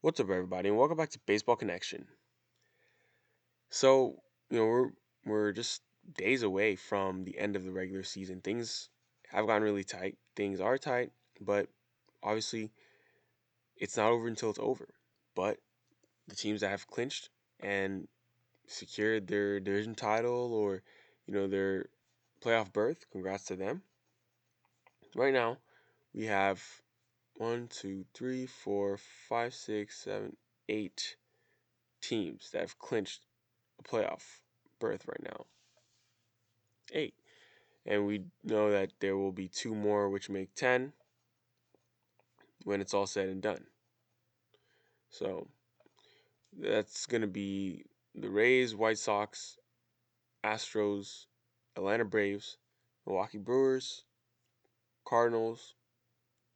[0.00, 2.06] What's up, everybody, and welcome back to Baseball Connection.
[3.68, 4.90] So, you know, we're
[5.26, 5.82] we're just
[6.16, 8.40] days away from the end of the regular season.
[8.40, 8.90] Things
[9.30, 10.16] have gotten really tight.
[10.36, 11.66] Things are tight, but
[12.22, 12.70] obviously,
[13.76, 14.86] it's not over until it's over.
[15.34, 15.58] But
[16.28, 18.06] the teams that have clinched and
[18.68, 20.84] secured their division title or
[21.26, 21.86] you know their
[22.40, 23.82] playoff berth, congrats to them.
[25.16, 25.58] Right now,
[26.14, 26.62] we have
[27.38, 28.98] one, two, three, four,
[29.28, 30.36] five, six, seven,
[30.68, 31.16] eight
[32.02, 33.26] teams that have clinched
[33.78, 34.40] a playoff
[34.80, 35.46] berth right now.
[36.92, 37.14] Eight.
[37.86, 40.92] And we know that there will be two more, which make 10
[42.64, 43.64] when it's all said and done.
[45.08, 45.46] So
[46.58, 47.84] that's going to be
[48.16, 49.58] the Rays, White Sox,
[50.44, 51.26] Astros,
[51.76, 52.58] Atlanta Braves,
[53.06, 54.02] Milwaukee Brewers,
[55.06, 55.74] Cardinals,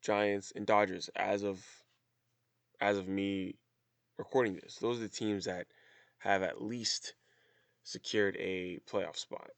[0.03, 1.65] Giants, and Dodgers as of
[2.81, 3.55] as of me
[4.19, 4.77] recording this.
[4.77, 5.67] Those are the teams that
[6.19, 7.15] have at least
[7.85, 9.51] secured a playoff spot.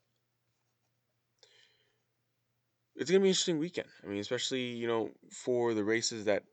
[2.96, 3.88] It's gonna be an interesting weekend.
[4.02, 6.44] I mean, especially you know for the races that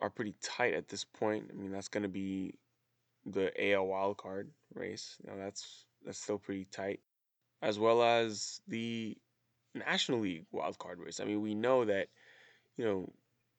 [0.00, 1.50] are pretty tight at this point.
[1.50, 2.54] I mean, that's gonna be
[3.24, 5.16] the AL wild card race.
[5.22, 7.00] You know, that's that's still pretty tight,
[7.62, 9.16] as well as the
[9.74, 11.20] National League wild card race.
[11.20, 12.08] I mean, we know that
[12.78, 13.12] you know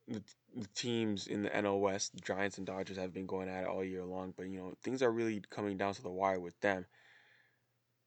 [0.08, 0.24] the,
[0.56, 3.68] the teams in the NL West, the Giants and Dodgers, have been going at it
[3.68, 4.34] all year long.
[4.36, 6.86] But you know things are really coming down to the wire with them.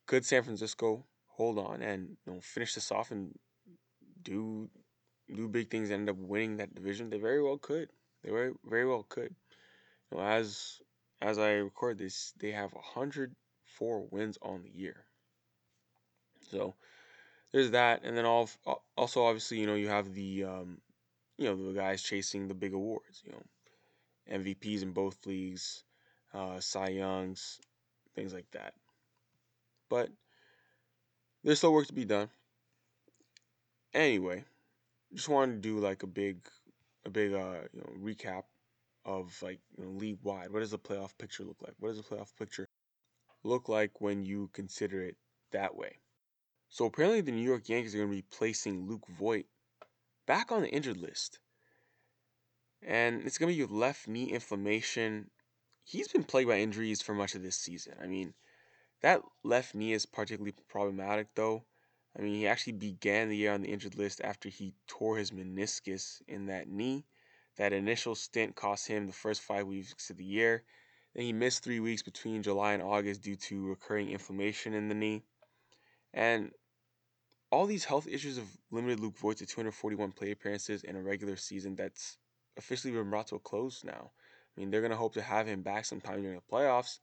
[0.06, 3.38] Could San Francisco hold on and you know finish this off and
[4.22, 4.68] do
[5.32, 7.10] do big things and end up winning that division?
[7.10, 7.90] They very well could.
[8.24, 9.34] They very very well could.
[10.10, 10.80] You know, as
[11.20, 15.04] as I record this, they have 104 wins on the year.
[16.50, 16.74] So
[17.52, 20.78] there's that, and then also obviously you know you have the um,
[21.42, 23.22] you know the guys chasing the big awards.
[23.24, 23.42] You know
[24.38, 25.84] MVPs in both leagues,
[26.32, 27.60] uh, Cy Youngs,
[28.14, 28.74] things like that.
[29.88, 30.10] But
[31.42, 32.30] there's still work to be done.
[33.92, 34.44] Anyway,
[35.12, 36.38] just wanted to do like a big,
[37.04, 38.44] a big uh you know recap
[39.04, 40.52] of like you know league wide.
[40.52, 41.74] What does the playoff picture look like?
[41.78, 42.68] What does the playoff picture
[43.42, 45.16] look like when you consider it
[45.50, 45.96] that way?
[46.68, 49.44] So apparently the New York Yankees are going to be placing Luke Voit
[50.32, 51.40] back on the injured list.
[52.80, 55.28] And it's going to be left knee inflammation.
[55.84, 57.96] He's been plagued by injuries for much of this season.
[58.02, 58.32] I mean,
[59.02, 61.64] that left knee is particularly problematic, though.
[62.18, 65.32] I mean, he actually began the year on the injured list after he tore his
[65.32, 67.04] meniscus in that knee.
[67.58, 70.64] That initial stint cost him the first five weeks of the year.
[71.14, 74.94] Then he missed three weeks between July and August due to recurring inflammation in the
[74.94, 75.24] knee.
[76.14, 76.52] And
[77.52, 81.36] all these health issues have limited Luke Voit to 241 plate appearances in a regular
[81.36, 82.16] season that's
[82.56, 84.10] officially been brought to a close now.
[84.56, 86.98] I mean, they're going to hope to have him back sometime during the playoffs.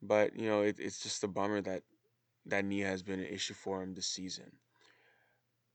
[0.00, 1.82] But, you know, it, it's just a bummer that
[2.46, 4.50] that knee has been an issue for him this season.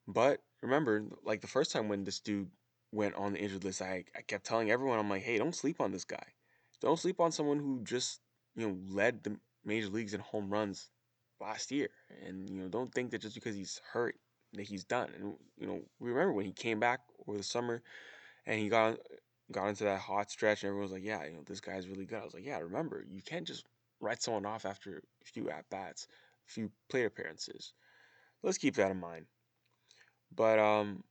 [0.08, 2.50] But remember, like the first time when this dude
[2.92, 5.80] went on the injured list, I, I kept telling everyone, I'm like, hey, don't sleep
[5.80, 6.26] on this guy.
[6.82, 8.22] Don't sleep on someone who just,
[8.56, 10.90] you know, led the major leagues in home runs
[11.40, 11.90] last year.
[12.26, 14.16] And, you know, don't think that just because he's hurt
[14.54, 15.10] that he's done.
[15.16, 17.82] And, you know, remember when he came back over the summer
[18.46, 18.98] and he got
[19.52, 22.06] got into that hot stretch and everyone was like, yeah, you know, this guy's really
[22.06, 22.20] good.
[22.20, 23.66] I was like, yeah, remember, you can't just
[24.00, 26.08] write someone off after a few at bats,
[26.48, 27.74] a few plate appearances.
[28.44, 29.26] Let's keep that in mind.
[30.36, 31.04] But um,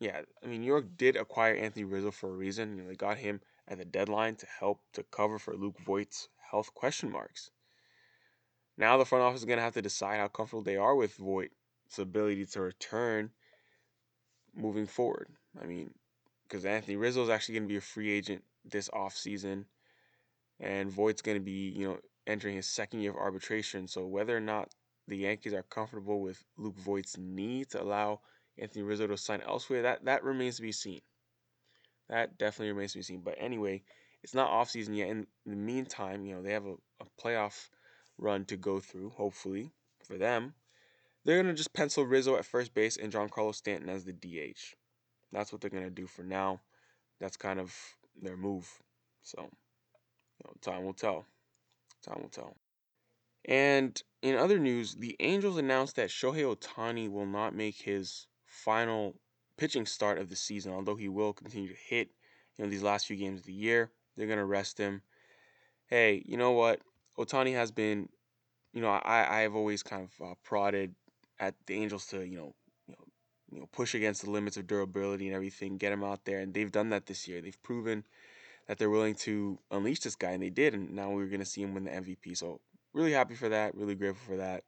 [0.00, 2.76] yeah, I mean, New York did acquire Anthony Rizzo for a reason.
[2.76, 6.28] You know, they got him at the deadline to help to cover for Luke Voit's
[6.50, 7.50] health question marks.
[8.78, 11.16] Now the front office is going to have to decide how comfortable they are with
[11.16, 13.30] Voit's ability to return
[14.54, 15.28] moving forward.
[15.60, 15.90] I mean,
[16.42, 19.64] because Anthony Rizzo is actually going to be a free agent this offseason,
[20.60, 23.86] and Voit's going to be, you know, entering his second year of arbitration.
[23.88, 24.70] So whether or not
[25.08, 28.20] the Yankees are comfortable with Luke Voit's knee to allow
[28.58, 31.00] Anthony Rizzo to sign elsewhere, that that remains to be seen.
[32.08, 33.20] That definitely remains to be seen.
[33.20, 33.82] But anyway,
[34.22, 35.08] it's not offseason yet.
[35.08, 37.68] In the meantime, you know, they have a, a playoff
[38.18, 39.70] run to go through, hopefully,
[40.04, 40.54] for them.
[41.24, 44.76] They're going to just pencil Rizzo at first base and Giancarlo Stanton as the DH.
[45.32, 46.60] That's what they're going to do for now.
[47.20, 47.74] That's kind of
[48.20, 48.68] their move.
[49.22, 51.26] So, you know, time will tell.
[52.02, 52.56] Time will tell.
[53.44, 59.14] And in other news, the Angels announced that Shohei Ohtani will not make his final
[59.56, 62.10] pitching start of the season, although he will continue to hit,
[62.56, 63.90] you know, these last few games of the year.
[64.16, 65.02] They're going to rest him.
[65.86, 66.80] Hey, you know what?
[67.18, 68.08] Ohtani has been,
[68.72, 70.94] you know, I I've always kind of uh, prodded
[71.38, 72.54] at the Angels to, you know,
[72.86, 73.04] you know,
[73.52, 76.52] you know, push against the limits of durability and everything, get him out there, and
[76.52, 77.40] they've done that this year.
[77.40, 78.04] They've proven
[78.66, 81.62] that they're willing to unleash this guy, and they did, and now we're gonna see
[81.62, 82.36] him win the MVP.
[82.36, 82.60] So
[82.92, 83.74] really happy for that.
[83.74, 84.64] Really grateful for that.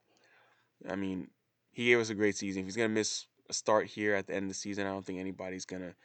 [0.89, 1.29] I mean,
[1.71, 2.61] he gave us a great season.
[2.61, 5.05] If he's gonna miss a start here at the end of the season, I don't
[5.05, 5.95] think anybody's gonna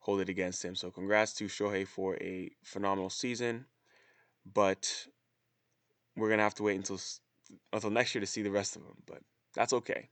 [0.00, 0.74] hold it against him.
[0.74, 3.66] So congrats to Shohei for a phenomenal season.
[4.44, 5.06] But
[6.16, 7.00] we're gonna have to wait until
[7.72, 8.96] until next year to see the rest of them.
[9.06, 9.22] But
[9.54, 10.10] that's okay.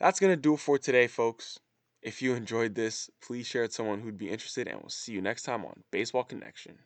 [0.00, 1.58] That's gonna do it for today, folks.
[2.02, 5.12] If you enjoyed this, please share it with someone who'd be interested, and we'll see
[5.12, 6.78] you next time on Baseball Connection.